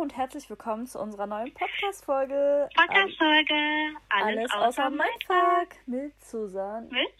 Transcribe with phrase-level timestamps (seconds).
[0.00, 2.68] und herzlich willkommen zu unserer neuen Podcast-Folge.
[2.76, 3.96] Podcast-Folge.
[4.08, 5.86] Alles, Alles außer Mindfuck.
[5.86, 6.88] Mit Susan.
[6.88, 7.12] Mit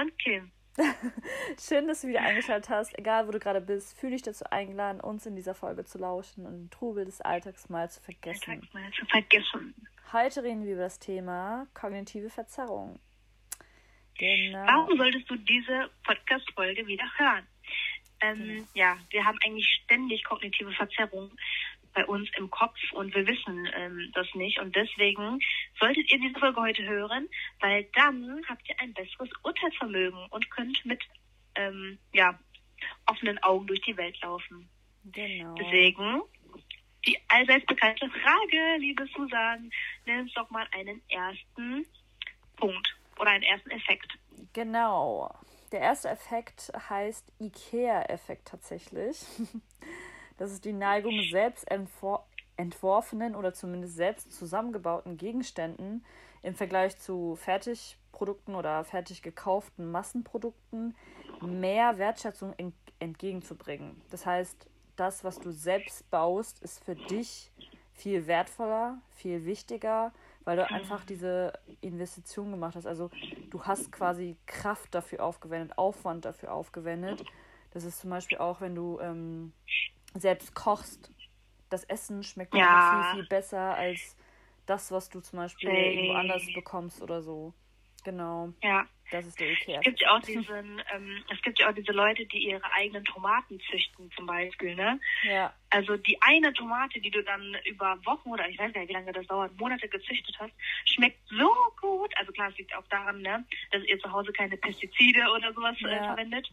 [0.00, 0.52] und Kim.
[1.60, 2.96] Schön, dass du wieder eingeschaltet hast.
[2.96, 6.46] Egal, wo du gerade bist, fühle dich dazu eingeladen, uns in dieser Folge zu lauschen
[6.46, 8.48] und den Trubel des Alltags mal zu vergessen.
[8.48, 9.74] Alltags mal zu vergessen.
[10.12, 13.00] Heute reden wir über das Thema kognitive Verzerrung.
[14.16, 14.64] Genau.
[14.66, 17.44] Warum solltest du diese Podcast-Folge wieder hören?
[18.20, 18.68] Ähm, mhm.
[18.74, 21.36] Ja, wir haben eigentlich ständig kognitive Verzerrungen
[21.98, 24.60] bei uns im Kopf und wir wissen ähm, das nicht.
[24.60, 25.40] Und deswegen
[25.80, 30.84] solltet ihr diese Folge heute hören, weil dann habt ihr ein besseres Urteilsvermögen und könnt
[30.86, 31.02] mit
[31.56, 32.38] ähm, ja,
[33.06, 34.68] offenen Augen durch die Welt laufen.
[35.06, 35.56] Genau.
[35.56, 36.22] Deswegen
[37.04, 39.68] die allseits bekannte Frage, liebe Susan,
[40.06, 41.84] nenn uns doch mal einen ersten
[42.56, 44.12] Punkt oder einen ersten Effekt.
[44.52, 45.34] Genau.
[45.72, 49.18] Der erste Effekt heißt IKEA-Effekt tatsächlich.
[50.38, 51.66] Das ist die Neigung, selbst
[52.56, 56.04] entworfenen oder zumindest selbst zusammengebauten Gegenständen
[56.42, 60.96] im Vergleich zu Fertigprodukten oder fertig gekauften Massenprodukten
[61.42, 62.54] mehr Wertschätzung
[62.98, 64.00] entgegenzubringen.
[64.10, 67.52] Das heißt, das, was du selbst baust, ist für dich
[67.92, 70.12] viel wertvoller, viel wichtiger
[70.48, 71.52] weil du einfach diese
[71.82, 72.86] Investition gemacht hast.
[72.86, 73.10] Also
[73.50, 77.22] du hast quasi Kraft dafür aufgewendet, Aufwand dafür aufgewendet.
[77.72, 79.52] Das ist zum Beispiel auch, wenn du ähm,
[80.14, 81.12] selbst kochst.
[81.70, 83.10] Das Essen schmeckt ja.
[83.12, 84.16] viel, viel besser als
[84.66, 85.94] das, was du zum Beispiel hey.
[85.94, 87.52] irgendwo anders bekommst oder so.
[88.04, 88.52] Genau.
[88.62, 88.86] Ja.
[89.10, 89.78] Das ist der Ikea.
[89.78, 93.04] Es gibt ja auch diesen, ähm, es gibt ja auch diese Leute, die ihre eigenen
[93.04, 95.00] Tomaten züchten zum Beispiel, ne?
[95.22, 95.52] Ja.
[95.70, 99.12] Also die eine Tomate, die du dann über Wochen oder ich weiß nicht, wie lange
[99.12, 100.52] das dauert, Monate gezüchtet hast,
[100.84, 102.12] schmeckt so gut.
[102.18, 105.76] Also klar, es liegt auch daran, ne, dass ihr zu Hause keine Pestizide oder sowas
[105.82, 105.96] äh, ja.
[105.96, 106.50] äh, verwendet.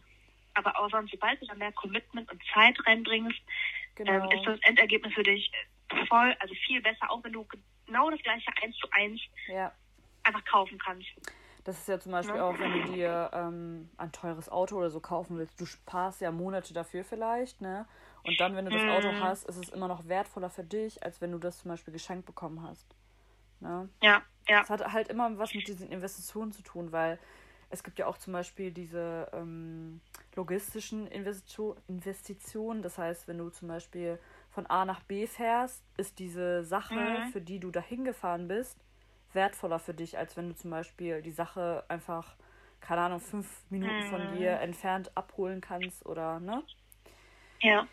[0.56, 3.38] Aber auch sonst, sobald du da mehr Commitment und Zeit reinbringst,
[3.94, 4.12] genau.
[4.12, 5.50] ähm, ist das Endergebnis für dich
[6.08, 7.46] voll, also viel besser, auch wenn du
[7.86, 9.72] genau das gleiche eins zu eins ja.
[10.24, 11.08] einfach kaufen kannst.
[11.64, 12.48] Das ist ja zum Beispiel ja.
[12.48, 15.60] auch, wenn du dir ähm, ein teures Auto oder so kaufen willst.
[15.60, 17.86] Du sparst ja Monate dafür vielleicht, ne?
[18.22, 18.90] Und dann, wenn du das mhm.
[18.90, 21.92] Auto hast, ist es immer noch wertvoller für dich, als wenn du das zum Beispiel
[21.92, 22.86] geschenkt bekommen hast.
[23.60, 23.88] Ne?
[24.02, 24.62] Ja, ja.
[24.62, 27.18] Es hat halt immer was mit diesen Investitionen zu tun, weil
[27.70, 30.00] es gibt ja auch zum Beispiel diese ähm,
[30.34, 32.82] logistischen Investition, Investitionen.
[32.82, 34.18] Das heißt, wenn du zum Beispiel
[34.50, 37.32] von A nach B fährst, ist diese Sache, mhm.
[37.32, 38.78] für die du dahin gefahren bist,
[39.32, 42.36] wertvoller für dich, als wenn du zum Beispiel die Sache einfach,
[42.80, 44.10] keine Ahnung, fünf Minuten mhm.
[44.10, 46.62] von dir entfernt abholen kannst oder, ne?
[47.60, 47.86] Ja.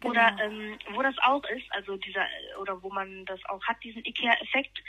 [0.00, 0.10] Genau.
[0.10, 2.26] Oder ähm, wo das auch ist, also dieser,
[2.60, 4.82] oder wo man das auch hat, diesen IKEA-Effekt,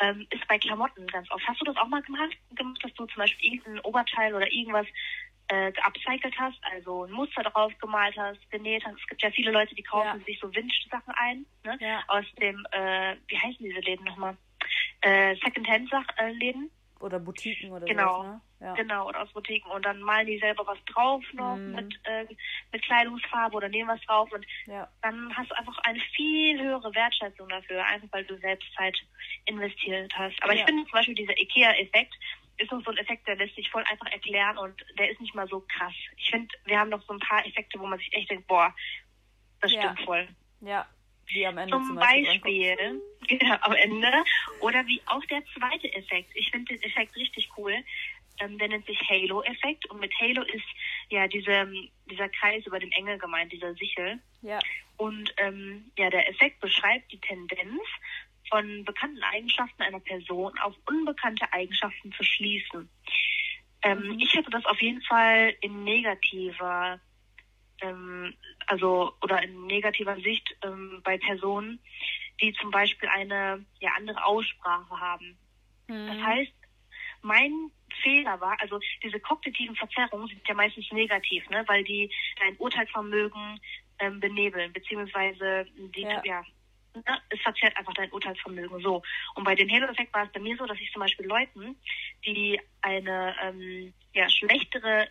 [0.00, 1.46] ähm, ist bei Klamotten ganz oft.
[1.46, 4.86] Hast du das auch mal gemacht, gemacht dass du zum Beispiel irgendein Oberteil oder irgendwas
[5.48, 8.98] äh, geupcycelt hast, also ein Muster drauf gemalt hast, genäht hast.
[9.00, 10.24] Es gibt ja viele Leute, die kaufen ja.
[10.24, 11.76] sich so Wünschsachen ein, ne?
[11.80, 12.02] Ja.
[12.08, 14.36] Aus dem, äh, wie heißen diese Läden nochmal?
[15.02, 16.70] äh, Secondhand-Läden.
[17.00, 18.22] Oder Boutiquen oder genau.
[18.22, 18.28] so.
[18.28, 18.40] Ne?
[18.60, 18.74] Ja.
[18.74, 19.70] Genau, oder aus Boutiquen.
[19.70, 21.74] Und dann malen die selber was drauf noch mm.
[21.74, 22.26] mit, äh,
[22.72, 24.32] mit Kleidungsfarbe oder nehmen was drauf.
[24.32, 24.88] Und ja.
[25.02, 28.96] dann hast du einfach eine viel höhere Wertschätzung dafür, einfach weil du selbst Zeit
[29.44, 30.42] investiert hast.
[30.42, 30.60] Aber ja.
[30.60, 32.14] ich finde zum Beispiel dieser IKEA-Effekt
[32.58, 35.34] ist noch so ein Effekt, der lässt sich voll einfach erklären und der ist nicht
[35.34, 35.92] mal so krass.
[36.16, 38.74] Ich finde, wir haben noch so ein paar Effekte, wo man sich echt denkt, boah,
[39.60, 40.26] das stimmt voll.
[40.60, 40.86] Ja,
[41.28, 44.12] wie am Ende zum, zum Beispiel, Beispiel genau, am Ende.
[44.60, 46.30] Oder wie auch der zweite Effekt.
[46.34, 47.74] Ich finde den Effekt richtig cool.
[48.40, 49.88] Ähm, der nennt sich Halo-Effekt.
[49.90, 50.66] Und mit Halo ist
[51.08, 51.70] ja diese,
[52.10, 54.18] dieser Kreis über dem Engel gemeint, dieser Sichel.
[54.42, 54.58] Ja.
[54.96, 57.82] Und ähm, ja, der Effekt beschreibt die Tendenz
[58.48, 62.88] von bekannten Eigenschaften einer Person auf unbekannte Eigenschaften zu schließen.
[63.82, 64.18] Ähm, mhm.
[64.20, 67.00] Ich hätte das auf jeden Fall in negativer
[67.80, 68.34] ähm,
[68.66, 71.80] also oder in negativer Sicht ähm, bei Personen,
[72.40, 75.38] die zum Beispiel eine ja, andere Aussprache haben.
[75.88, 76.06] Mhm.
[76.08, 76.52] Das heißt,
[77.22, 77.70] mein
[78.02, 83.60] Fehler war, also diese kognitiven Verzerrungen sind ja meistens negativ, ne, weil die dein Urteilsvermögen
[83.98, 86.44] ähm, benebeln, beziehungsweise die, ja, ja
[86.94, 89.02] ne, es verzerrt einfach dein Urteilsvermögen so.
[89.34, 91.76] Und bei dem Halo-Effekt war es bei mir so, dass ich zum Beispiel Leuten,
[92.24, 95.08] die eine ähm, ja, schlechtere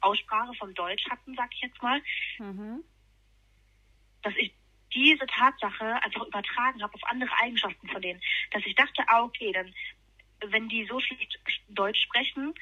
[0.00, 2.00] Aussprache von Deutsch hatten, sag ich jetzt mal,
[2.38, 2.84] mhm.
[4.22, 4.52] dass ich
[4.94, 8.20] diese Tatsache einfach übertragen habe auf andere Eigenschaften von denen.
[8.52, 9.74] Dass ich dachte, ah, okay, dann,
[10.50, 12.54] wenn die so schlecht Deutsch sprechen,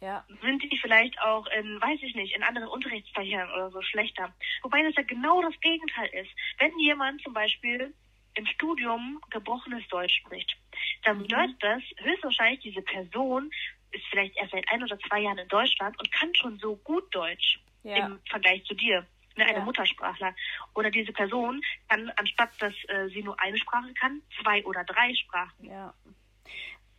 [0.00, 0.24] ja.
[0.42, 4.34] sind die vielleicht auch in, weiß ich nicht, in anderen Unterrichtsfächern oder so schlechter.
[4.62, 6.30] Wobei das ja genau das Gegenteil ist.
[6.58, 7.94] Wenn jemand zum Beispiel
[8.34, 10.56] im Studium gebrochenes Deutsch spricht,
[11.02, 13.50] dann bedeutet das höchstwahrscheinlich, diese Person
[13.92, 17.14] ist vielleicht erst seit ein oder zwei Jahren in Deutschland und kann schon so gut
[17.14, 18.06] Deutsch ja.
[18.06, 19.06] im Vergleich zu dir.
[19.36, 19.64] ne, eine ja.
[19.64, 20.34] Muttersprachler.
[20.74, 25.14] Oder diese Person kann, anstatt dass äh, sie nur eine Sprache kann, zwei oder drei
[25.14, 25.64] Sprachen.
[25.64, 25.94] Ja.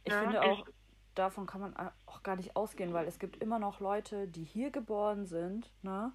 [0.03, 0.67] Ich ja, finde auch,
[1.15, 4.71] davon kann man auch gar nicht ausgehen, weil es gibt immer noch Leute, die hier
[4.71, 6.11] geboren sind, ne?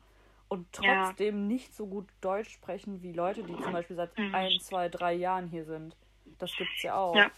[0.48, 1.46] Und trotzdem ja.
[1.46, 4.34] nicht so gut Deutsch sprechen wie Leute, die zum Beispiel seit mhm.
[4.34, 5.96] ein, zwei, drei Jahren hier sind.
[6.38, 7.14] Das gibt's ja auch.
[7.14, 7.30] Ja.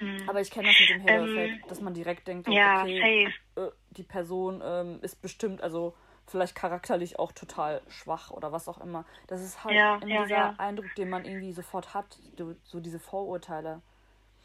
[0.00, 0.28] Mhm.
[0.28, 3.70] Aber ich kenne das mit dem Halo-Effekt, ähm, dass man direkt denkt, ja, okay, äh,
[3.90, 5.94] die Person ähm, ist bestimmt, also
[6.26, 9.04] vielleicht charakterlich auch total schwach oder was auch immer.
[9.28, 10.60] Das ist halt ja, ja, dieser.
[10.60, 12.18] Eindruck, den man irgendwie sofort hat,
[12.64, 13.80] so diese Vorurteile.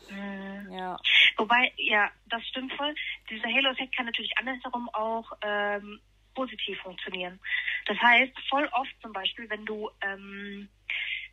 [0.10, 0.72] Mhm.
[0.72, 0.98] Ja.
[1.38, 2.94] Wobei, ja, das stimmt voll.
[3.30, 6.00] Dieser Halo-Effekt kann natürlich andersherum auch ähm,
[6.34, 7.40] positiv funktionieren.
[7.86, 10.70] Das heißt, voll oft zum Beispiel, wenn du, ähm,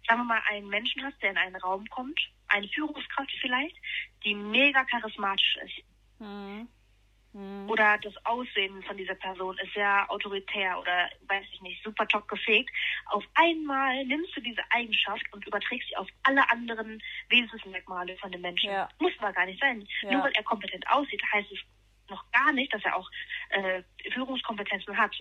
[0.06, 2.18] sagen wir mal, einen Menschen hast, der in einen Raum kommt,
[2.48, 3.76] eine Führungskraft vielleicht,
[4.24, 5.84] die mega charismatisch ist.
[6.20, 6.68] Mhm.
[7.32, 7.68] Mhm.
[7.68, 12.26] Oder das Aussehen von dieser Person ist sehr autoritär oder, weiß ich nicht, super top
[12.26, 12.70] gefegt.
[13.06, 18.40] Auf einmal nimmst du diese Eigenschaft und überträgst sie auf alle anderen Wesensmerkmale von dem
[18.40, 18.70] Menschen.
[18.70, 18.88] Ja.
[18.98, 19.86] Muss aber gar nicht sein.
[20.02, 20.12] Ja.
[20.12, 21.58] Nur weil er kompetent aussieht, heißt es
[22.08, 23.10] noch gar nicht, dass er auch
[23.50, 25.14] äh, Führungskompetenzen hat.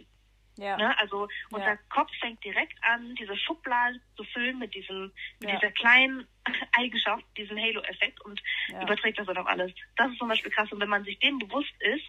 [0.57, 0.77] Ja.
[0.77, 1.00] Ne?
[1.00, 1.77] Also unser ja.
[1.89, 5.56] Kopf fängt direkt an, diese Schublade zu füllen mit diesem, mit ja.
[5.59, 6.27] dieser kleinen
[6.77, 8.81] Eigenschaft, diesem Halo-Effekt und ja.
[8.81, 9.71] überträgt das dann auf alles.
[9.95, 10.71] Das ist zum Beispiel krass.
[10.71, 12.06] Und wenn man sich dem bewusst ist,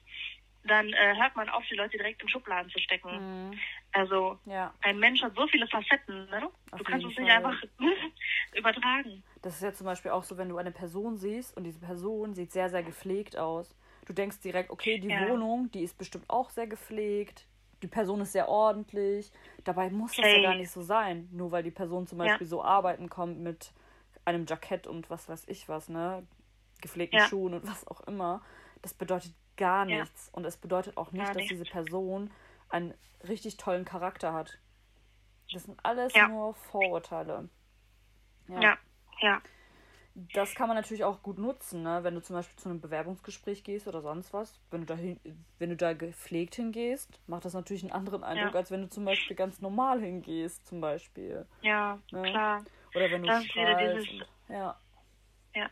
[0.65, 3.49] dann äh, hört man auf, die Leute direkt in Schubladen zu stecken.
[3.49, 3.59] Mhm.
[3.93, 4.39] Also
[4.83, 6.51] ein Mensch hat so viele Facetten, ne?
[6.71, 7.63] Auf du kannst es nicht einfach
[8.55, 9.23] übertragen.
[9.41, 12.35] Das ist ja zum Beispiel auch so, wenn du eine Person siehst und diese Person
[12.35, 13.75] sieht sehr, sehr gepflegt aus.
[14.07, 17.48] Du denkst direkt, okay, die Wohnung, die ist bestimmt auch sehr gepflegt
[17.83, 19.31] die Person ist sehr ordentlich.
[19.65, 20.43] Dabei muss das hey.
[20.43, 21.29] ja gar nicht so sein.
[21.33, 22.51] Nur weil die Person zum Beispiel ja.
[22.51, 23.73] so arbeiten kommt mit
[24.25, 26.27] einem Jackett und was weiß ich was, ne?
[26.81, 27.27] Gepflegten ja.
[27.27, 28.43] Schuhen und was auch immer.
[28.83, 30.27] Das bedeutet gar nichts.
[30.27, 30.37] Ja.
[30.37, 32.31] Und es bedeutet auch nicht, dass diese Person
[32.69, 32.95] einen
[33.27, 34.59] richtig tollen Charakter hat.
[35.53, 37.49] Das sind alles nur Vorurteile.
[38.49, 38.77] Ja.
[39.21, 39.43] ja.
[40.35, 42.01] Das kann man natürlich auch gut nutzen, ne?
[42.03, 44.61] wenn du zum Beispiel zu einem Bewerbungsgespräch gehst oder sonst was.
[44.71, 45.21] Wenn du da, hin,
[45.59, 48.59] wenn du da gepflegt hingehst, macht das natürlich einen anderen Eindruck, ja.
[48.59, 51.47] als wenn du zum Beispiel ganz normal hingehst, zum Beispiel.
[51.63, 52.23] Ja, ne?
[52.23, 52.65] klar.
[52.95, 54.09] Oder wenn du das strahlst.
[54.09, 54.77] Dieses, und, ja.
[55.55, 55.71] ja.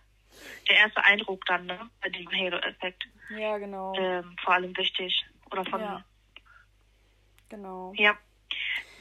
[0.69, 1.90] Der erste Eindruck dann, ne?
[2.00, 3.08] Bei diesem Halo-Effekt.
[3.31, 3.94] Ja, genau.
[3.96, 5.25] Ähm, vor allem wichtig.
[5.50, 5.81] Oder von.
[5.81, 6.04] Ja.
[7.49, 7.92] Genau.
[7.96, 8.16] Ja.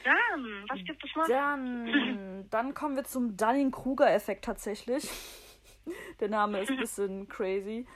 [0.06, 1.26] Dann, was gibt es noch?
[1.26, 5.08] Dann, dann kommen wir zum Dunning-Kruger-Effekt tatsächlich.
[6.20, 7.86] Der Name ist ein bisschen crazy.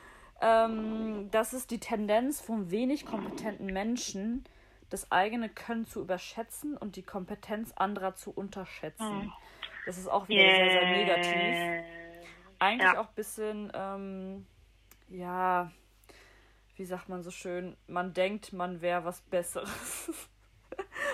[0.41, 4.45] Ähm, das ist die Tendenz von wenig kompetenten Menschen,
[4.89, 9.23] das eigene Können zu überschätzen und die Kompetenz anderer zu unterschätzen.
[9.23, 9.33] Hm.
[9.87, 10.57] Das ist auch wieder yeah.
[10.57, 11.85] sehr, sehr negativ.
[12.59, 13.01] Eigentlich ja.
[13.01, 14.47] auch ein bisschen, ähm,
[15.09, 15.71] ja,
[16.77, 20.29] wie sagt man so schön, man denkt, man wäre was Besseres.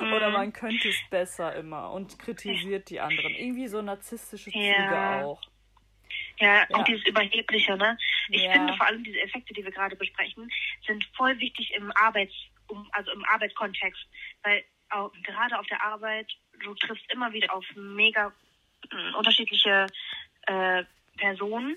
[0.00, 0.34] Oder mhm.
[0.34, 3.34] man könnte es besser immer und kritisiert die anderen.
[3.34, 5.24] Irgendwie so narzisstische Züge ja.
[5.24, 5.40] auch.
[6.38, 7.96] Ja, ja, und dieses Überhebliche, ne?
[8.28, 8.52] Ich ja.
[8.52, 10.50] finde vor allem diese Effekte, die wir gerade besprechen,
[10.86, 12.34] sind voll wichtig im Arbeits,
[12.92, 14.06] also im Arbeitskontext.
[14.42, 16.30] Weil auch, gerade auf der Arbeit,
[16.62, 18.32] du triffst immer wieder auf mega
[18.90, 19.86] äh, unterschiedliche
[20.42, 20.84] äh,
[21.16, 21.76] Personen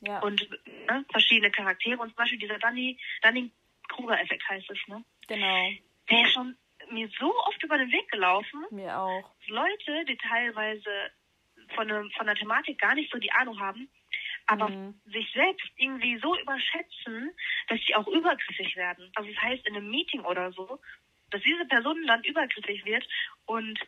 [0.00, 0.20] ja.
[0.20, 0.48] und
[0.86, 2.00] ne, verschiedene Charaktere.
[2.00, 5.04] Und zum Beispiel dieser Dunning-Kruger-Effekt heißt es, ne?
[5.26, 5.70] Genau.
[6.10, 6.56] Der ist schon
[6.90, 8.64] mir so oft über den Weg gelaufen.
[8.70, 9.30] Mir auch.
[9.46, 11.10] Leute, die teilweise
[11.74, 13.88] von, ne, von der Thematik gar nicht so die Ahnung haben,
[14.46, 15.00] aber mhm.
[15.06, 17.30] sich selbst irgendwie so überschätzen,
[17.68, 19.10] dass sie auch übergriffig werden.
[19.14, 20.80] Also das heißt in einem Meeting oder so,
[21.30, 23.06] dass diese Person dann übergriffig wird
[23.46, 23.78] und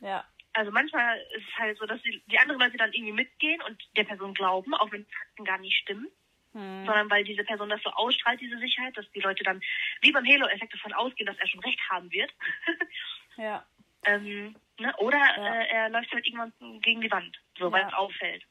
[0.00, 0.24] ja.
[0.54, 3.76] Also manchmal ist es halt so, dass die, die anderen Leute dann irgendwie mitgehen und
[3.96, 6.08] der Person glauben, auch wenn Fakten gar nicht stimmen.
[6.52, 6.86] Hm.
[6.86, 9.60] Sondern weil diese Person das so ausstrahlt, diese Sicherheit, dass die Leute dann
[10.00, 12.32] wie beim Halo-Effekt davon ausgehen, dass er schon recht haben wird.
[13.36, 13.64] ja.
[14.04, 14.94] Ähm, ne?
[14.98, 15.54] Oder ja.
[15.54, 17.72] äh, er läuft halt irgendwann gegen die Wand, so ja.
[17.72, 18.44] weil es auffällt.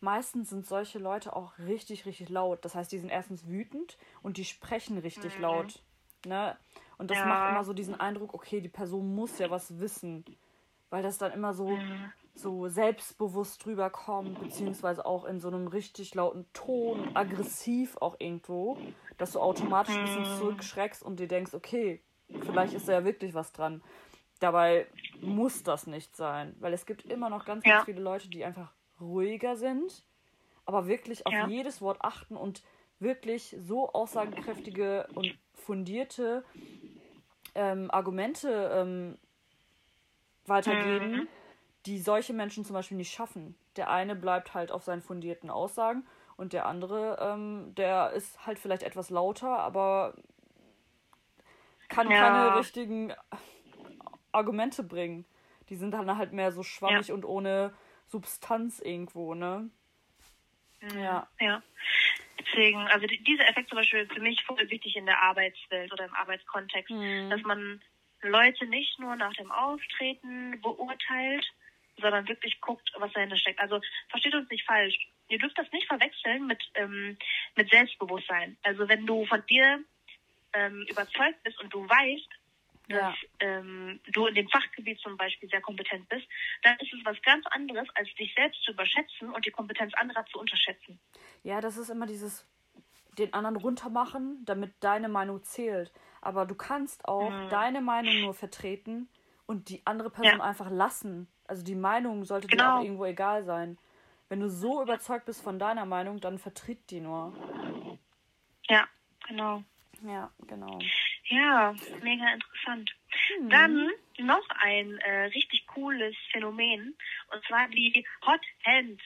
[0.00, 2.62] Meistens sind solche Leute auch richtig, richtig laut.
[2.64, 5.42] Das heißt, die sind erstens wütend und die sprechen richtig mhm.
[5.42, 5.82] laut.
[6.26, 6.58] Ne?
[6.98, 7.24] Und das ja.
[7.24, 10.24] macht immer so diesen Eindruck, okay, die Person muss ja was wissen.
[10.90, 15.68] Weil das dann immer so, mhm so selbstbewusst drüber kommt, beziehungsweise auch in so einem
[15.68, 18.76] richtig lauten Ton, aggressiv auch irgendwo,
[19.18, 22.02] dass du automatisch ein bisschen zurückschreckst und dir denkst, okay,
[22.40, 23.82] vielleicht ist da ja wirklich was dran.
[24.40, 24.88] Dabei
[25.20, 27.84] muss das nicht sein, weil es gibt immer noch ganz, ganz ja.
[27.84, 30.04] viele Leute, die einfach ruhiger sind,
[30.66, 31.46] aber wirklich auf ja.
[31.46, 32.62] jedes Wort achten und
[32.98, 36.44] wirklich so aussagekräftige und fundierte
[37.54, 39.18] ähm, Argumente ähm,
[40.48, 41.12] weitergeben.
[41.12, 41.28] Mhm
[41.86, 43.56] die solche Menschen zum Beispiel nicht schaffen.
[43.76, 48.58] Der eine bleibt halt auf seinen fundierten Aussagen und der andere, ähm, der ist halt
[48.58, 50.14] vielleicht etwas lauter, aber
[51.88, 52.18] kann ja.
[52.18, 53.12] keine richtigen
[54.32, 55.26] Argumente bringen.
[55.68, 57.14] Die sind dann halt mehr so schwammig ja.
[57.14, 57.74] und ohne
[58.06, 59.70] Substanz irgendwo, ne?
[60.80, 60.98] Mhm.
[60.98, 61.28] Ja.
[61.40, 61.62] Ja.
[62.38, 66.14] Deswegen, also dieser Effekt zum Beispiel für mich voll wichtig in der Arbeitswelt oder im
[66.14, 67.30] Arbeitskontext, mhm.
[67.30, 67.80] dass man
[68.24, 71.46] Leute nicht nur nach dem Auftreten beurteilt,
[72.00, 73.60] sondern wirklich guckt, was dahinter steckt.
[73.60, 74.96] Also versteht uns nicht falsch.
[75.28, 77.16] Ihr dürft das nicht verwechseln mit, ähm,
[77.56, 78.56] mit Selbstbewusstsein.
[78.62, 79.82] Also wenn du von dir
[80.52, 82.28] ähm, überzeugt bist und du weißt,
[82.88, 83.14] dass ja.
[83.40, 86.26] ähm, du in dem Fachgebiet zum Beispiel sehr kompetent bist,
[86.62, 90.26] dann ist es was ganz anderes, als dich selbst zu überschätzen und die Kompetenz anderer
[90.26, 91.00] zu unterschätzen.
[91.42, 92.46] Ja, das ist immer dieses
[93.18, 95.92] den anderen runtermachen, damit deine Meinung zählt.
[96.20, 97.48] Aber du kannst auch mhm.
[97.50, 99.08] deine Meinung nur vertreten
[99.46, 100.44] und die andere Person ja.
[100.44, 101.28] einfach lassen.
[101.46, 102.62] Also die Meinung sollte genau.
[102.62, 103.78] dir auch irgendwo egal sein.
[104.28, 107.34] Wenn du so überzeugt bist von deiner Meinung, dann vertritt die nur.
[108.68, 108.86] Ja,
[109.28, 109.62] genau.
[110.02, 110.78] Ja, genau.
[111.26, 112.94] Ja, mega interessant.
[113.38, 113.50] Hm.
[113.50, 116.96] Dann noch ein äh, richtig cooles Phänomen
[117.32, 119.00] und zwar die Hot Hand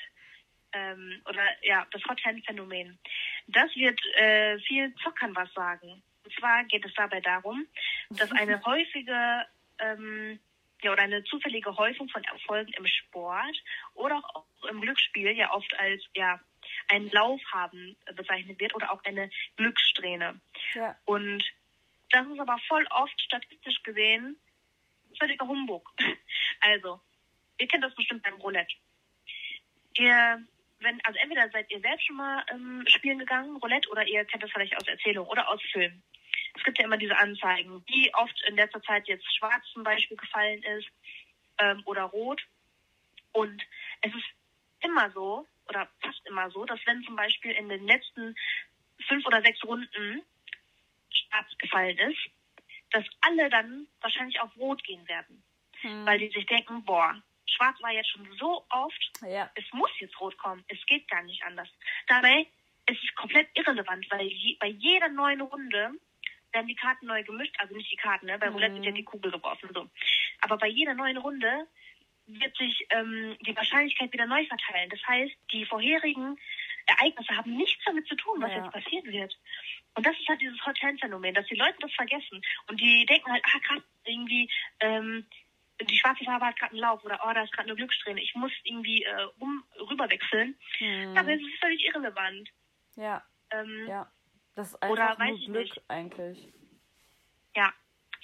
[0.72, 2.98] ähm, oder ja das Hot Hand Phänomen.
[3.46, 6.02] Das wird äh, vielen Zockern was sagen.
[6.25, 7.66] Und zwar geht es dabei darum,
[8.10, 9.46] dass eine häufige
[9.78, 10.38] ähm,
[10.82, 13.56] ja, oder eine zufällige Häufung von Erfolgen im Sport
[13.94, 16.40] oder auch im Glücksspiel ja oft als ja
[16.88, 20.40] ein Lauf haben bezeichnet wird oder auch eine Glückssträhne.
[20.75, 20.96] Ja.
[21.04, 21.44] Und
[22.10, 24.38] das ist aber voll oft statistisch gesehen
[25.18, 25.92] völliger Humbug.
[26.60, 27.00] Also,
[27.58, 28.75] ihr kennt das bestimmt beim Roulette.
[29.96, 30.44] Ihr,
[30.80, 34.42] wenn, also entweder seid ihr selbst schon mal ähm, spielen gegangen, Roulette, oder ihr kennt
[34.42, 36.02] das vielleicht aus Erzählung oder aus Filmen.
[36.54, 40.16] Es gibt ja immer diese Anzeigen, wie oft in letzter Zeit jetzt schwarz zum Beispiel
[40.16, 40.88] gefallen ist
[41.58, 42.42] ähm, oder rot.
[43.32, 43.62] Und
[44.02, 44.26] es ist
[44.80, 48.35] immer so, oder fast immer so, dass wenn zum Beispiel in den letzten
[49.06, 50.23] fünf oder sechs Runden
[51.11, 52.18] schwarz gefallen ist,
[52.90, 55.42] dass alle dann wahrscheinlich auf Rot gehen werden.
[55.80, 56.06] Hm.
[56.06, 59.50] Weil die sich denken, boah, Schwarz war jetzt schon so oft, ja.
[59.55, 61.69] es muss jetzt Rot kommen, es geht gar nicht anders.
[62.07, 62.47] Dabei
[62.87, 65.93] ist es komplett irrelevant, weil je, bei jeder neuen Runde
[66.52, 68.38] werden die Karten neu gemischt, also nicht die Karten, ne?
[68.38, 68.76] bei Roulette mhm.
[68.76, 69.88] wird ja die Kugel geworfen, so.
[70.40, 71.67] Aber bei jeder neuen Runde
[72.26, 74.90] wird sich ähm, die Wahrscheinlichkeit wieder neu verteilen.
[74.90, 76.38] Das heißt, die vorherigen
[76.87, 78.59] Ereignisse haben nichts damit zu tun, was ja.
[78.59, 79.37] jetzt passieren wird.
[79.95, 82.43] Und das ist halt dieses Hot-Hand-Phänomen, dass die Leute das vergessen.
[82.69, 84.50] Und die denken halt, ah, krass, irgendwie,
[84.81, 85.26] ähm,
[85.80, 88.20] die schwarze Farbe hat gerade einen Lauf oder oh, da ist gerade eine Glückssträhne.
[88.20, 90.58] Ich muss irgendwie äh, um rüberwechseln.
[90.78, 91.16] Hm.
[91.16, 92.50] Aber es ist völlig irrelevant.
[92.97, 93.25] Ja.
[93.50, 94.11] Ähm, ja.
[94.54, 95.82] Das ist einfach oder, nur Glück nicht.
[95.88, 96.52] eigentlich.
[97.54, 97.73] Ja.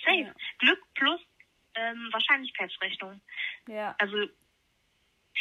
[0.05, 0.19] Safe.
[0.19, 0.35] Ja.
[0.59, 1.21] Glück plus
[1.75, 3.21] ähm, Wahrscheinlichkeitsrechnung.
[3.69, 3.95] Ja.
[3.99, 4.29] Also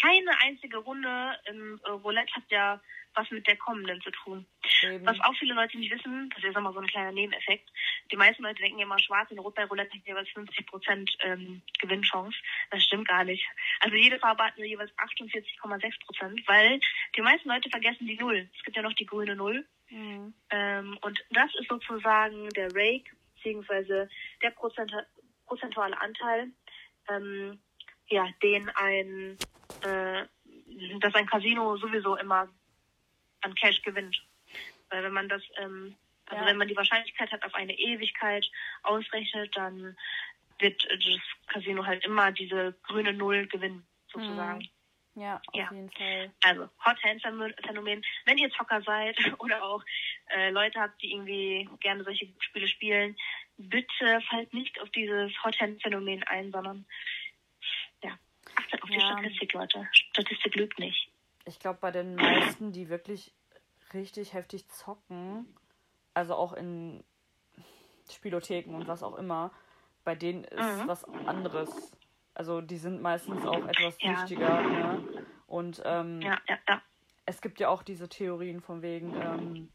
[0.02, 2.82] keine einzige Runde im äh, Roulette hat ja
[3.16, 4.46] was mit der kommenden zu tun.
[4.84, 5.06] Eben.
[5.06, 7.70] Was auch viele Leute nicht wissen, das ist immer so ein kleiner Nebeneffekt.
[8.12, 11.62] Die meisten Leute denken immer, schwarz und rot bei Roulette hat jeweils 50 Prozent ähm,
[11.80, 12.38] Gewinnchance.
[12.72, 13.46] Das stimmt gar nicht.
[13.80, 16.80] Also jede Farbe hat nur jeweils 48,6 Prozent, weil
[17.16, 18.50] die meisten Leute vergessen die Null.
[18.56, 19.66] Es gibt ja noch die grüne Null.
[19.90, 20.34] Mhm.
[20.50, 24.10] Ähm, und das ist sozusagen der Rake, beziehungsweise
[24.42, 24.92] der Prozent
[25.46, 26.52] prozentuale Anteil,
[27.10, 27.60] ähm,
[28.08, 29.38] ja, den ein,
[29.82, 30.26] äh,
[31.00, 32.50] dass ein Casino sowieso immer
[33.42, 34.18] an Cash gewinnt.
[34.94, 35.96] Weil wenn man das, ähm,
[36.28, 36.50] also ja.
[36.50, 38.46] wenn man die Wahrscheinlichkeit hat, auf eine Ewigkeit
[38.84, 39.98] ausrechnet, dann
[40.60, 44.60] wird das Casino halt immer diese grüne Null gewinnen, sozusagen.
[44.60, 45.22] Mhm.
[45.22, 45.70] Ja, auf ja.
[45.72, 46.32] jeden Fall.
[46.44, 47.24] Also Hot Hand
[47.66, 48.04] Phänomen.
[48.26, 49.84] Wenn ihr Zocker seid oder auch
[50.30, 53.16] äh, Leute habt, die irgendwie gerne solche Spiele spielen,
[53.58, 56.86] bitte fallt nicht auf dieses Hot Hand Phänomen ein, sondern
[58.04, 58.18] ja,
[58.56, 58.96] achtet auf ja.
[58.96, 59.88] die Statistik, Leute.
[59.92, 61.10] Statistik lügt nicht.
[61.46, 63.34] Ich glaube, bei den meisten, die wirklich
[63.94, 65.48] richtig heftig zocken,
[66.14, 67.04] also auch in
[68.10, 69.52] Spielotheken und was auch immer,
[70.04, 70.88] bei denen ist mhm.
[70.88, 71.92] was anderes.
[72.34, 74.62] Also die sind meistens auch etwas süchtiger.
[74.62, 74.94] Ja.
[74.94, 75.26] Ne?
[75.48, 76.82] Und ähm, ja, ja,
[77.26, 79.70] es gibt ja auch diese Theorien von wegen ähm,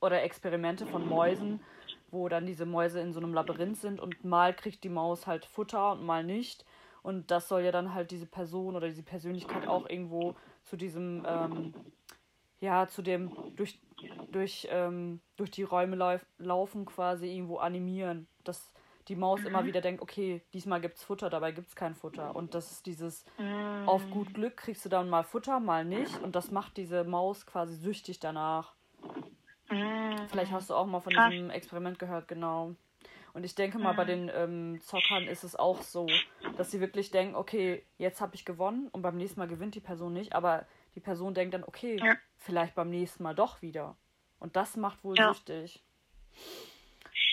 [0.00, 1.60] oder Experimente von Mäusen,
[2.10, 5.44] wo dann diese Mäuse in so einem Labyrinth sind und mal kriegt die Maus halt
[5.44, 6.64] Futter und mal nicht.
[7.02, 11.24] Und das soll ja dann halt diese Person oder diese Persönlichkeit auch irgendwo zu diesem,
[11.26, 11.74] ähm,
[12.60, 13.78] ja, zu dem durch,
[14.30, 18.26] durch, ähm, durch die Räume lauf, laufen quasi irgendwo animieren.
[18.44, 18.72] Dass
[19.08, 19.48] die Maus mhm.
[19.48, 22.36] immer wieder denkt, okay, diesmal gibt's Futter, dabei gibt's kein Futter.
[22.36, 23.88] Und das ist dieses, mhm.
[23.88, 26.22] auf gut Glück kriegst du dann mal Futter, mal nicht.
[26.22, 28.74] Und das macht diese Maus quasi süchtig danach.
[29.70, 30.16] Mhm.
[30.28, 31.30] Vielleicht hast du auch mal von Krass.
[31.30, 32.74] diesem Experiment gehört, genau.
[33.32, 36.08] Und ich denke mal, bei den ähm, Zockern ist es auch so,
[36.56, 39.80] dass sie wirklich denken, okay, jetzt habe ich gewonnen und beim nächsten Mal gewinnt die
[39.80, 42.16] Person nicht, aber die Person denkt dann, okay, ja.
[42.36, 43.96] vielleicht beim nächsten Mal doch wieder.
[44.38, 45.32] Und das macht wohl ja.
[45.32, 45.82] süchtig.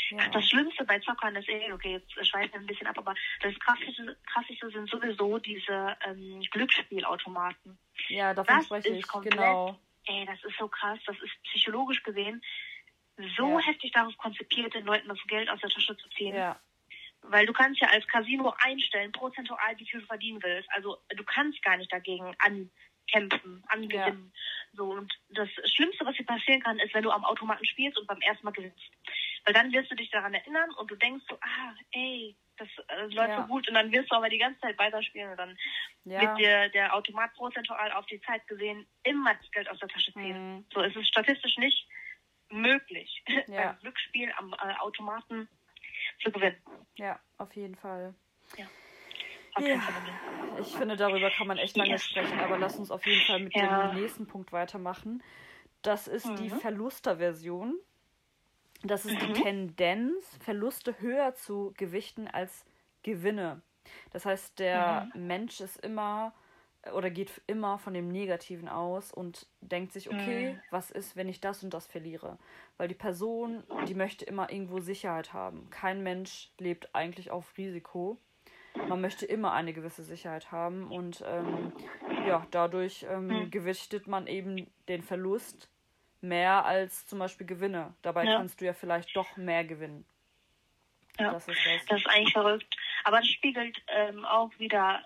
[0.10, 0.30] Ja.
[0.30, 3.54] Das Schlimmste bei Zockern ist eh, okay, jetzt schweifen wir ein bisschen ab, aber das
[3.60, 7.78] krasseste, krasseste sind sowieso diese ähm, Glücksspielautomaten.
[8.08, 9.78] Ja, davon das spreche ich, komplett, genau.
[10.06, 12.42] Ey, das ist so krass, das ist psychologisch gesehen
[13.38, 13.66] so ja.
[13.66, 16.36] heftig darauf konzipiert, den Leuten das Geld aus der Tasche zu ziehen.
[16.36, 16.60] Ja.
[17.22, 20.70] Weil du kannst ja als Casino einstellen, prozentual, wie viel du verdienen willst.
[20.72, 22.36] Also du kannst gar nicht dagegen
[23.08, 24.32] ankämpfen, angewinnen.
[24.34, 24.78] Ja.
[24.78, 28.08] So, und das Schlimmste, was dir passieren kann, ist, wenn du am Automaten spielst und
[28.08, 28.92] beim ersten Mal gewinnst.
[29.46, 33.06] Weil dann wirst du dich daran erinnern und du denkst so, ah, ey, das äh,
[33.14, 33.42] läuft ja.
[33.42, 35.58] so gut und dann wirst du aber die ganze Zeit weiterspielen und dann
[36.06, 36.22] ja.
[36.22, 40.12] wird dir der Automat prozentual auf die Zeit gesehen immer das Geld aus der Tasche
[40.14, 40.56] ziehen.
[40.56, 40.66] Mhm.
[40.74, 41.88] So ist es statistisch nicht
[42.50, 43.68] möglich, ja.
[43.68, 45.48] beim Glücksspiel am äh, Automaten
[46.24, 46.58] zu gewinnen.
[46.96, 48.14] Ja, auf jeden Fall.
[48.58, 48.66] Ja.
[49.60, 49.82] Ja,
[50.60, 53.56] ich finde, darüber kann man echt lange sprechen, aber lass uns auf jeden Fall mit
[53.56, 53.88] ja.
[53.88, 55.24] dem nächsten Punkt weitermachen.
[55.82, 56.36] Das ist mhm.
[56.38, 57.76] die Verlusterversion.
[58.84, 59.34] Das ist mhm.
[59.34, 62.66] die Tendenz, Verluste höher zu gewichten als
[63.04, 63.62] Gewinne.
[64.12, 65.28] Das heißt, der mhm.
[65.28, 66.34] Mensch ist immer
[66.94, 70.60] oder geht immer von dem Negativen aus und denkt sich, okay, mhm.
[70.70, 72.38] was ist, wenn ich das und das verliere?
[72.78, 75.70] Weil die Person, die möchte immer irgendwo Sicherheit haben.
[75.70, 78.18] Kein Mensch lebt eigentlich auf Risiko.
[78.88, 81.74] Man möchte immer eine gewisse Sicherheit haben und ähm,
[82.28, 83.52] ja, dadurch ähm, mhm.
[83.52, 85.70] gewichtet man eben den Verlust
[86.22, 87.94] mehr als zum Beispiel Gewinne.
[88.02, 88.38] Dabei ja.
[88.38, 90.06] kannst du ja vielleicht doch mehr gewinnen.
[91.20, 91.86] Ja, das ist, das.
[91.86, 92.78] das ist eigentlich verrückt.
[93.04, 95.04] Aber das spiegelt ähm, auch wieder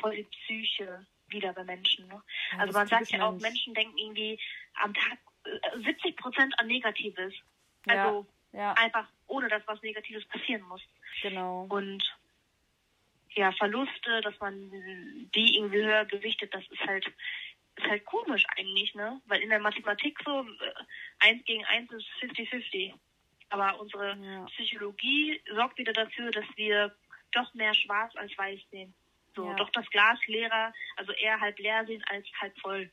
[0.00, 2.06] voll die Psyche wieder bei Menschen.
[2.08, 2.22] Ne?
[2.52, 4.38] Ja, also man sagt ja auch, Menschen denken irgendwie
[4.82, 5.18] am Tag
[5.84, 7.34] 70 äh, Prozent an Negatives.
[7.86, 10.82] Also einfach ohne dass was Negatives passieren muss.
[11.22, 11.66] Genau.
[11.68, 12.02] Und
[13.34, 14.70] ja, Verluste, dass man
[15.34, 17.06] die irgendwie höher gewichtet, das ist halt
[17.76, 19.20] ist halt komisch eigentlich, ne?
[19.26, 20.72] Weil in der Mathematik so äh,
[21.20, 22.92] eins gegen eins ist 50-50.
[23.48, 24.44] Aber unsere ja.
[24.46, 26.94] Psychologie sorgt wieder dafür, dass wir
[27.32, 28.94] doch mehr schwarz als weiß sehen.
[29.34, 29.54] So, ja.
[29.54, 32.90] doch das Glas leerer, also eher halb leer sehen als halb voll.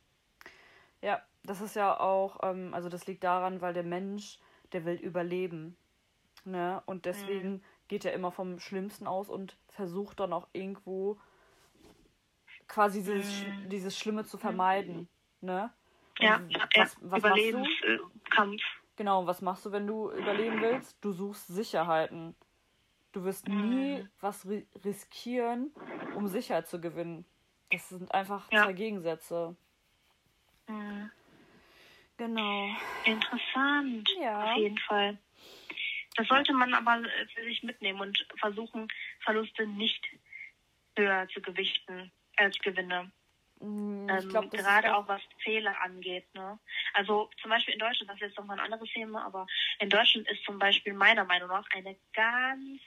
[1.02, 4.38] Ja, das ist ja auch, ähm, also das liegt daran, weil der Mensch,
[4.72, 5.78] der will überleben.
[6.46, 6.82] Ne?
[6.86, 7.64] Und deswegen mhm.
[7.90, 11.20] Geht er immer vom Schlimmsten aus und versucht dann auch irgendwo
[12.68, 13.70] quasi dieses, mhm.
[13.70, 15.10] dieses Schlimme zu vermeiden.
[15.42, 15.74] Ne?
[16.20, 16.42] ja,
[16.76, 18.62] was, was Überlebenskampf.
[18.96, 20.98] Genau, was machst du, wenn du überleben willst?
[21.02, 22.36] Du suchst Sicherheiten.
[23.12, 24.10] Du wirst nie mhm.
[24.20, 25.74] was ri riskieren,
[26.16, 27.26] um Sicherheit zu gewinnen.
[27.72, 28.66] Das sind einfach ja.
[28.66, 29.56] zwei Gegensätze.
[30.68, 31.10] Mhm.
[32.18, 32.70] Genau.
[33.06, 34.10] Interessant.
[34.22, 34.52] Ja.
[34.52, 35.18] Auf jeden Fall.
[36.16, 37.02] Das sollte man aber
[37.34, 38.88] für sich mitnehmen und versuchen,
[39.22, 40.06] Verluste nicht
[40.98, 43.12] höher zu gewichten als Gewinne.
[43.60, 46.34] Mm, ich glaub, ähm, gerade auch was Fehler angeht.
[46.34, 46.58] Ne?
[46.94, 49.48] Also zum Beispiel in Deutschland, das ist jetzt nochmal ein anderes Thema, aber
[49.80, 52.82] in Deutschland ist zum Beispiel meiner Meinung nach eine ganz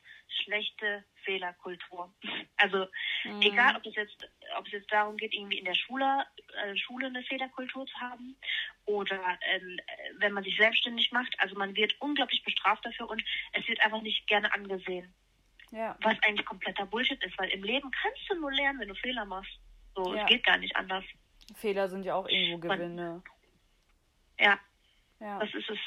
[0.45, 2.13] schlechte Fehlerkultur.
[2.57, 2.87] Also
[3.25, 3.43] mhm.
[3.43, 7.09] egal, ob es jetzt, ob es jetzt darum geht, irgendwie in der Schule, äh, Schule
[7.09, 8.37] eine Fehlerkultur zu haben
[8.85, 9.61] oder äh,
[10.19, 11.35] wenn man sich selbstständig macht.
[11.41, 13.21] Also man wird unglaublich bestraft dafür und
[13.53, 15.13] es wird einfach nicht gerne angesehen.
[15.73, 15.97] Ja.
[16.03, 19.25] Was eigentlich kompletter Bullshit ist, weil im Leben kannst du nur lernen, wenn du Fehler
[19.25, 19.59] machst.
[19.95, 20.23] So, ja.
[20.23, 21.05] es geht gar nicht anders.
[21.57, 23.23] Fehler sind ja auch irgendwo Gewinne.
[24.39, 24.59] ja.
[25.21, 25.39] ja.
[25.39, 25.79] Das ist es.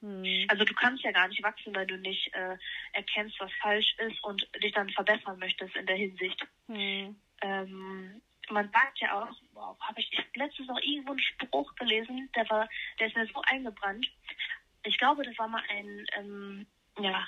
[0.00, 0.46] Hm.
[0.48, 2.56] Also du kannst ja gar nicht wachsen, weil du nicht äh,
[2.92, 6.40] erkennst, was falsch ist und dich dann verbessern möchtest in der Hinsicht.
[6.66, 7.16] Hm.
[7.40, 12.48] Ähm, man sagt ja auch, wow, habe ich letztens noch irgendwo einen Spruch gelesen, der
[12.50, 14.06] war, der ist mir so eingebrannt.
[14.84, 16.66] Ich glaube, das war mal ein, ähm,
[16.98, 17.26] ja,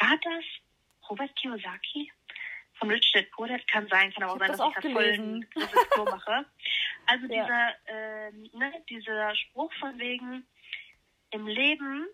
[0.00, 0.44] war das
[1.08, 2.12] Robert Kiyosaki?
[2.80, 6.46] Dad Poor Dad kann sein, kann aber auch sein, dass ich das voll Korrektur mache.
[7.08, 7.44] Also ja.
[7.44, 10.44] dieser, äh, ne, dieser Spruch von wegen,
[11.30, 12.08] im Leben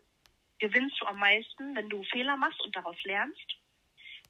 [0.58, 3.56] gewinnst du am meisten, wenn du Fehler machst und daraus lernst.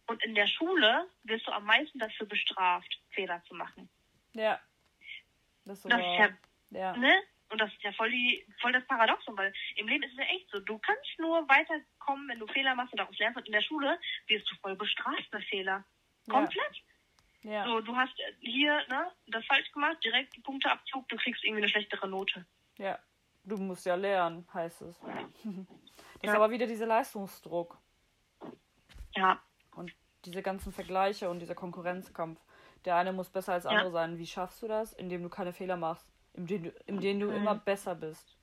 [0.07, 3.89] Und in der Schule wirst du am meisten dafür bestraft, Fehler zu machen.
[4.35, 4.61] Ja.
[5.65, 6.29] Das, ist, das ist ja,
[6.71, 7.13] ja, ne?
[7.51, 10.25] Und das ist ja voll, die, voll das Paradoxon, weil im Leben ist es ja
[10.25, 10.59] echt so.
[10.61, 13.37] Du kannst nur weiterkommen, wenn du Fehler machst und daraus lernst.
[13.37, 15.85] Und in der Schule wirst du voll bestraft bei Fehler.
[16.29, 16.83] Komplett.
[17.43, 17.65] Ja.
[17.65, 22.09] So, du hast hier ne, das falsch gemacht, direkt Punkteabzug, du kriegst irgendwie eine schlechtere
[22.09, 22.47] Note.
[22.79, 22.99] Ja,
[23.45, 25.01] du musst ja lernen, heißt es.
[26.23, 26.35] Das ja.
[26.35, 27.77] ist aber wieder dieser Leistungsdruck.
[29.17, 29.43] Ja.
[29.75, 29.93] Und
[30.25, 32.41] diese ganzen Vergleiche und dieser Konkurrenzkampf.
[32.85, 33.91] Der eine muss besser als andere ja.
[33.91, 34.19] sein.
[34.19, 34.93] Wie schaffst du das?
[34.93, 36.07] Indem du keine Fehler machst.
[36.35, 37.37] Indem du, indem du mhm.
[37.37, 38.37] immer besser bist.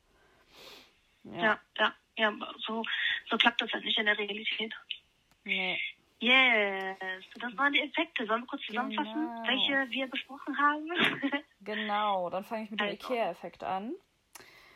[1.24, 1.42] Ja.
[1.42, 2.34] ja, ja, ja.
[2.58, 2.84] So,
[3.30, 4.74] so klappt das halt nicht in der Realität.
[5.46, 5.80] Nee.
[6.22, 8.26] Yes, das waren die Effekte.
[8.26, 9.44] Sollen wir kurz zusammenfassen, genau.
[9.48, 10.90] welche wir besprochen haben?
[11.62, 12.96] genau, dann fange ich mit dem also.
[12.96, 13.94] IKEA-Effekt an.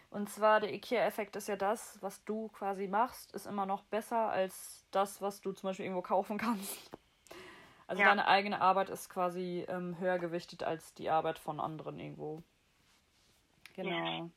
[0.10, 4.29] Und zwar der IKEA-Effekt ist ja das, was du quasi machst, ist immer noch besser
[4.29, 6.91] als das, was du zum Beispiel irgendwo kaufen kannst.
[7.88, 8.10] Also ja.
[8.10, 12.41] deine eigene Arbeit ist quasi ähm, höher gewichtet als die Arbeit von anderen irgendwo.
[13.75, 13.89] Genau.
[13.89, 14.29] Ja.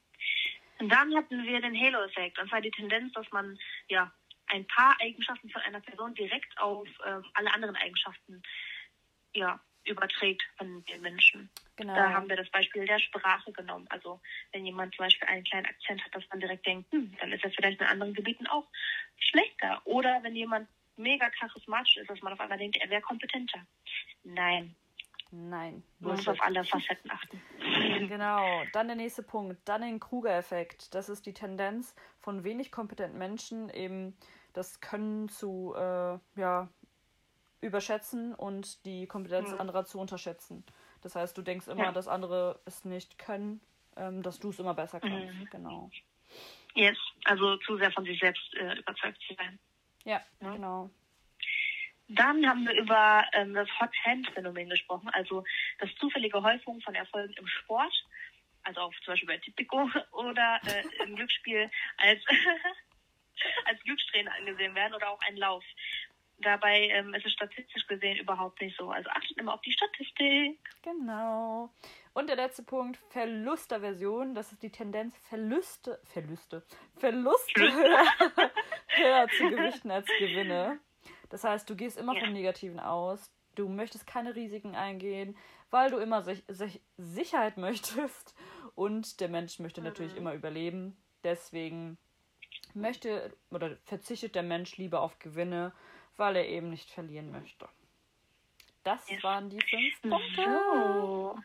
[0.78, 2.38] Und dann hatten wir den Halo-Effekt.
[2.38, 4.12] Und zwar die Tendenz, dass man ja
[4.48, 8.42] ein paar Eigenschaften von einer Person direkt auf äh, alle anderen Eigenschaften
[9.34, 11.50] ja, überträgt von den Menschen.
[11.76, 11.94] Genau.
[11.94, 13.86] Da haben wir das Beispiel der Sprache genommen.
[13.90, 14.20] Also
[14.52, 17.44] wenn jemand zum Beispiel einen kleinen Akzent hat, dass man direkt denkt, hm, dann ist
[17.44, 18.66] er vielleicht in anderen Gebieten auch
[19.18, 19.80] schlechter.
[19.84, 23.60] Oder wenn jemand mega charismatisch ist, dass man auf einmal denkt, er wäre kompetenter.
[24.24, 24.74] Nein.
[25.30, 25.82] Nein.
[25.98, 27.40] Man muss auf alle Facetten achten.
[28.08, 28.62] Genau.
[28.72, 29.58] Dann der nächste Punkt.
[29.64, 30.94] Dann den Kruger-Effekt.
[30.94, 34.16] Das ist die Tendenz von wenig kompetenten Menschen eben
[34.56, 36.68] das Können zu äh, ja,
[37.60, 39.60] überschätzen und die Kompetenz mhm.
[39.60, 40.64] anderer zu unterschätzen.
[41.02, 41.92] Das heißt, du denkst immer, ja.
[41.92, 43.60] dass andere es nicht können,
[43.96, 45.34] ähm, dass du es immer besser kannst.
[45.34, 45.48] Mhm.
[45.50, 45.90] Genau.
[46.74, 49.58] Yes, also zu sehr von sich selbst äh, überzeugt zu sein.
[50.04, 50.90] Ja, ja, genau.
[52.08, 55.44] Dann haben wir über ähm, das Hot-Hand-Phänomen gesprochen, also
[55.80, 57.92] das zufällige Häufung von Erfolgen im Sport,
[58.62, 62.20] also auch zum Beispiel bei Tipico oder äh, im Glücksspiel als,
[63.64, 65.64] als Glückstrainer angesehen werden oder auch ein Lauf.
[66.38, 68.90] Dabei ähm, ist es statistisch gesehen überhaupt nicht so.
[68.90, 70.58] Also achtet immer auf die Statistik.
[70.82, 71.72] Genau.
[72.12, 74.34] Und der letzte Punkt, Verlusterversion.
[74.34, 76.62] Das ist die Tendenz, Verluste, Verluste,
[76.98, 77.62] Verluste
[78.88, 80.78] höher, zu gewichten als Gewinne.
[81.30, 82.20] Das heißt, du gehst immer ja.
[82.20, 83.32] vom Negativen aus.
[83.54, 85.38] Du möchtest keine Risiken eingehen,
[85.70, 88.34] weil du immer sich, sich Sicherheit möchtest.
[88.74, 89.86] Und der Mensch möchte mhm.
[89.86, 91.02] natürlich immer überleben.
[91.24, 91.96] Deswegen
[92.76, 95.72] möchte oder verzichtet der Mensch lieber auf Gewinne
[96.16, 97.68] weil er eben nicht verlieren möchte.
[98.84, 100.44] Das waren die fünf Punkte.
[100.44, 101.38] So.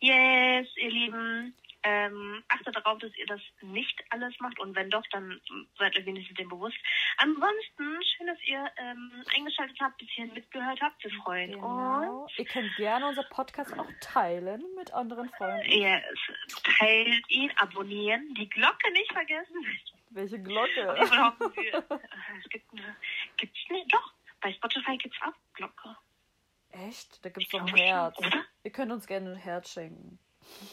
[0.00, 1.54] Yes, ihr Lieben.
[1.88, 5.40] Ähm, achtet darauf, dass ihr das nicht alles macht und wenn doch, dann
[5.78, 6.76] seid euch wenigstens dem bewusst.
[7.18, 11.04] Ansonsten, schön, dass ihr ähm, eingeschaltet habt, bis hierhin mitgehört habt.
[11.04, 12.24] Wir freuen genau.
[12.24, 12.32] uns.
[12.38, 15.70] Ihr könnt gerne unser Podcast auch teilen mit anderen Freunden.
[15.70, 16.02] Yes,
[16.76, 19.64] teilt ihn, abonnieren, die Glocke nicht vergessen.
[20.10, 20.96] Welche Glocke?
[20.98, 22.96] es gibt eine,
[23.36, 25.96] gibt's nicht, doch, bei Spotify gibt es auch Glocke.
[26.70, 27.24] Echt?
[27.24, 28.18] Da gibt es doch ein Herz.
[28.64, 30.15] Ihr könnt uns gerne ein Herz schenken.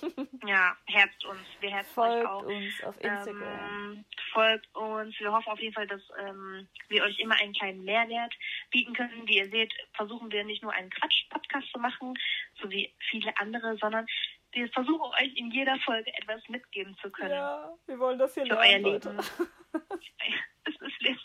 [0.47, 1.41] ja, herzt uns.
[1.59, 2.43] Wir herzen folgt euch auch.
[2.43, 3.43] uns auf Instagram.
[3.43, 5.19] Ähm, folgt uns.
[5.19, 8.33] Wir hoffen auf jeden Fall, dass ähm, wir euch immer einen kleinen Mehrwert
[8.71, 9.27] bieten können.
[9.27, 12.13] Wie ihr seht, versuchen wir nicht nur einen Quatsch-Podcast zu machen,
[12.61, 14.05] so wie viele andere, sondern
[14.51, 17.31] wir versuchen euch in jeder Folge etwas mitgeben zu können.
[17.31, 19.17] Ja, wir wollen das hier für lernen, euer Leben.
[20.63, 21.19] das ist Leben.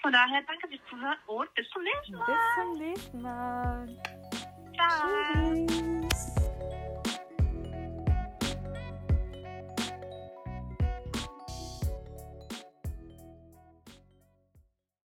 [0.00, 2.26] Von daher danke fürs Zuhören und bis zum nächsten Mal.
[2.26, 4.02] Bis zum nächsten Mal.
[4.74, 5.66] Ciao.
[5.66, 6.01] Tschüss.